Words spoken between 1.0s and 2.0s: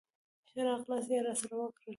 یې راسره وکړل.